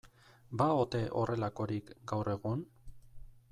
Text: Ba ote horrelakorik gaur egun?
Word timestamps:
Ba 0.61 0.67
ote 0.83 1.01
horrelakorik 1.19 1.93
gaur 2.13 2.33
egun? 2.35 2.67